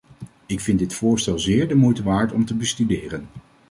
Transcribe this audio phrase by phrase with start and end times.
[0.45, 3.27] Ik vind dit voorstel zeer de moeite waard om te bestuderen.